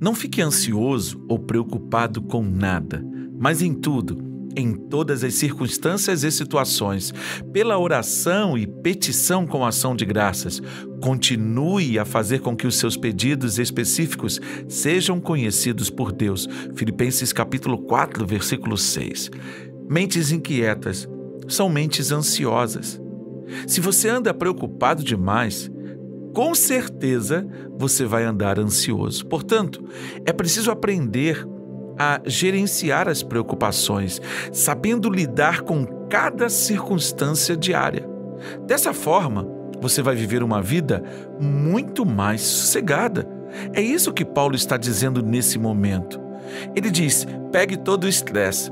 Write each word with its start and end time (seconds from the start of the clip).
Não 0.00 0.14
fique 0.14 0.40
ansioso 0.40 1.22
ou 1.28 1.38
preocupado 1.38 2.22
com 2.22 2.42
nada, 2.42 3.04
mas 3.38 3.60
em 3.60 3.74
tudo, 3.74 4.16
em 4.56 4.72
todas 4.72 5.22
as 5.22 5.34
circunstâncias 5.34 6.24
e 6.24 6.30
situações, 6.30 7.12
pela 7.52 7.78
oração 7.78 8.56
e 8.56 8.66
petição 8.66 9.46
com 9.46 9.64
ação 9.64 9.94
de 9.94 10.06
graças, 10.06 10.62
continue 11.02 11.98
a 11.98 12.06
fazer 12.06 12.40
com 12.40 12.56
que 12.56 12.66
os 12.66 12.76
seus 12.76 12.96
pedidos 12.96 13.58
específicos 13.58 14.40
sejam 14.66 15.20
conhecidos 15.20 15.90
por 15.90 16.12
Deus. 16.12 16.48
Filipenses 16.74 17.30
capítulo 17.30 17.76
4, 17.76 18.26
versículo 18.26 18.78
6. 18.78 19.30
Mentes 19.86 20.32
inquietas 20.32 21.06
são 21.46 21.68
mentes 21.68 22.10
ansiosas. 22.10 22.98
Se 23.66 23.82
você 23.82 24.08
anda 24.08 24.32
preocupado 24.32 25.04
demais, 25.04 25.70
com 26.34 26.54
certeza 26.54 27.46
você 27.76 28.04
vai 28.04 28.24
andar 28.24 28.58
ansioso. 28.58 29.26
Portanto, 29.26 29.84
é 30.24 30.32
preciso 30.32 30.70
aprender 30.70 31.46
a 31.98 32.20
gerenciar 32.24 33.08
as 33.08 33.22
preocupações, 33.22 34.20
sabendo 34.52 35.10
lidar 35.10 35.62
com 35.62 35.84
cada 36.08 36.48
circunstância 36.48 37.56
diária. 37.56 38.08
Dessa 38.66 38.94
forma, 38.94 39.46
você 39.80 40.02
vai 40.02 40.14
viver 40.14 40.42
uma 40.42 40.62
vida 40.62 41.02
muito 41.40 42.06
mais 42.06 42.40
sossegada. 42.40 43.28
É 43.74 43.80
isso 43.80 44.12
que 44.12 44.24
Paulo 44.24 44.54
está 44.54 44.76
dizendo 44.76 45.22
nesse 45.22 45.58
momento. 45.58 46.20
Ele 46.74 46.90
diz: 46.90 47.26
pegue 47.52 47.76
todo 47.76 48.04
o 48.04 48.08
estresse, 48.08 48.70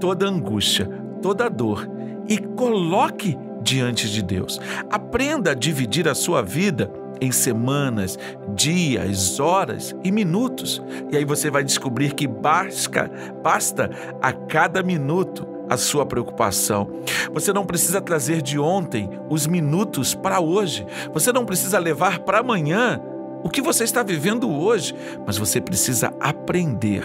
toda 0.00 0.28
angústia, 0.28 0.86
toda 1.22 1.48
dor 1.48 1.88
e 2.28 2.38
coloque 2.38 3.36
diante 3.66 4.08
de 4.08 4.22
Deus. 4.22 4.60
Aprenda 4.88 5.50
a 5.50 5.54
dividir 5.54 6.08
a 6.08 6.14
sua 6.14 6.40
vida 6.40 6.90
em 7.20 7.32
semanas, 7.32 8.18
dias, 8.54 9.40
horas 9.40 9.94
e 10.04 10.12
minutos. 10.12 10.82
E 11.10 11.16
aí 11.16 11.24
você 11.24 11.50
vai 11.50 11.64
descobrir 11.64 12.14
que 12.14 12.26
basta, 12.26 13.10
basta 13.42 13.90
a 14.22 14.32
cada 14.32 14.82
minuto 14.82 15.46
a 15.68 15.76
sua 15.76 16.06
preocupação. 16.06 16.88
Você 17.32 17.52
não 17.52 17.66
precisa 17.66 18.00
trazer 18.00 18.40
de 18.40 18.56
ontem 18.58 19.10
os 19.28 19.48
minutos 19.48 20.14
para 20.14 20.38
hoje. 20.38 20.86
Você 21.12 21.32
não 21.32 21.44
precisa 21.44 21.78
levar 21.78 22.20
para 22.20 22.38
amanhã 22.38 23.00
o 23.42 23.48
que 23.48 23.60
você 23.60 23.82
está 23.82 24.02
vivendo 24.02 24.48
hoje, 24.48 24.94
mas 25.26 25.36
você 25.36 25.60
precisa 25.60 26.12
aprender 26.20 27.02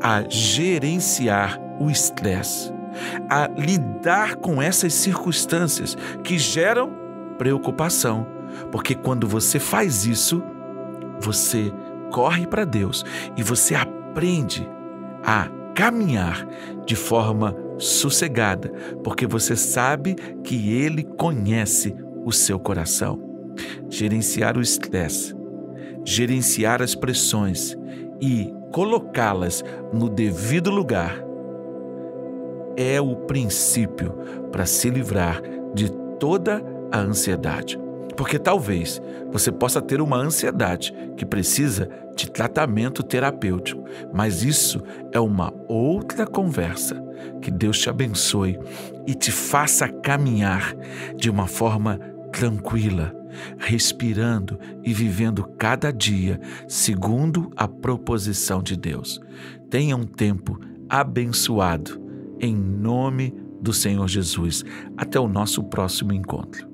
a 0.00 0.24
gerenciar 0.28 1.60
o 1.78 1.88
estresse 1.88 2.81
a 3.28 3.48
lidar 3.48 4.36
com 4.36 4.60
essas 4.60 4.94
circunstâncias 4.94 5.96
que 6.22 6.38
geram 6.38 6.92
preocupação. 7.38 8.26
Porque 8.70 8.94
quando 8.94 9.26
você 9.26 9.58
faz 9.58 10.06
isso, 10.06 10.42
você 11.20 11.72
corre 12.12 12.46
para 12.46 12.64
Deus 12.64 13.04
e 13.36 13.42
você 13.42 13.74
aprende 13.74 14.68
a 15.24 15.48
caminhar 15.74 16.46
de 16.84 16.94
forma 16.94 17.56
sossegada, 17.78 18.68
porque 19.02 19.26
você 19.26 19.56
sabe 19.56 20.14
que 20.44 20.72
Ele 20.72 21.02
conhece 21.02 21.94
o 22.24 22.32
seu 22.32 22.58
coração. 22.58 23.20
Gerenciar 23.88 24.56
o 24.56 24.60
estresse, 24.60 25.34
gerenciar 26.04 26.82
as 26.82 26.94
pressões 26.94 27.76
e 28.20 28.52
colocá-las 28.72 29.62
no 29.92 30.08
devido 30.08 30.70
lugar 30.70 31.31
é 32.82 33.00
o 33.00 33.14
princípio 33.14 34.12
para 34.50 34.66
se 34.66 34.90
livrar 34.90 35.40
de 35.74 35.90
toda 36.18 36.62
a 36.90 36.98
ansiedade. 36.98 37.78
Porque 38.16 38.38
talvez 38.38 39.00
você 39.32 39.50
possa 39.50 39.80
ter 39.80 40.00
uma 40.00 40.16
ansiedade 40.16 40.92
que 41.16 41.24
precisa 41.24 41.88
de 42.14 42.30
tratamento 42.30 43.02
terapêutico, 43.02 43.82
mas 44.12 44.42
isso 44.42 44.82
é 45.12 45.20
uma 45.20 45.52
outra 45.68 46.26
conversa. 46.26 47.02
Que 47.40 47.50
Deus 47.50 47.78
te 47.78 47.88
abençoe 47.88 48.58
e 49.06 49.14
te 49.14 49.32
faça 49.32 49.88
caminhar 49.88 50.74
de 51.16 51.30
uma 51.30 51.46
forma 51.46 51.98
tranquila, 52.32 53.14
respirando 53.58 54.58
e 54.82 54.92
vivendo 54.92 55.44
cada 55.56 55.90
dia 55.90 56.38
segundo 56.68 57.50
a 57.56 57.66
proposição 57.66 58.62
de 58.62 58.76
Deus. 58.76 59.20
Tenha 59.70 59.96
um 59.96 60.04
tempo 60.04 60.60
abençoado 60.88 62.02
em 62.42 62.54
nome 62.54 63.32
do 63.60 63.72
Senhor 63.72 64.08
Jesus. 64.08 64.64
Até 64.96 65.18
o 65.18 65.28
nosso 65.28 65.62
próximo 65.62 66.12
encontro. 66.12 66.71